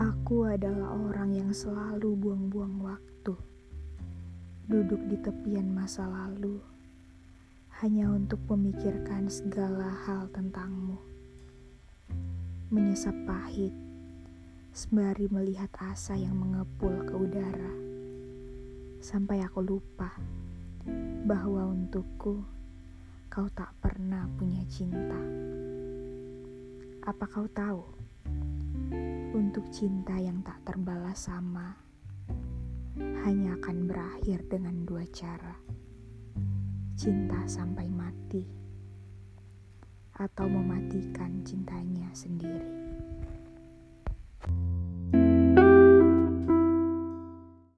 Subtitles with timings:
[0.00, 3.36] Aku adalah orang yang selalu buang-buang waktu,
[4.64, 6.56] duduk di tepian masa lalu,
[7.84, 10.96] hanya untuk memikirkan segala hal tentangmu.
[12.72, 13.76] Menyesap pahit,
[14.72, 17.72] sembari melihat asa yang mengepul ke udara,
[19.04, 20.16] sampai aku lupa
[21.28, 22.40] bahwa untukku
[23.28, 25.20] kau tak pernah punya cinta.
[27.04, 28.00] Apa kau tahu?
[29.50, 31.74] Untuk cinta yang tak terbalas sama
[33.26, 35.58] hanya akan berakhir dengan dua cara.
[36.94, 38.46] Cinta sampai mati
[40.14, 41.59] atau mematikan sendiri.